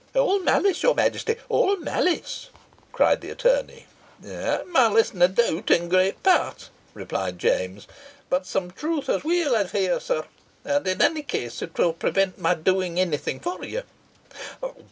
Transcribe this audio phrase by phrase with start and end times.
[0.15, 2.49] "All malice, your Majesty all malice,"
[2.91, 3.85] cried the attorney.
[4.19, 7.85] "Malice, nae doubt, in great pairt," replied James;
[8.27, 10.25] "but some truth as weel, I fear, sir.
[10.65, 13.83] And in any case it will prevent my doing any thing for you."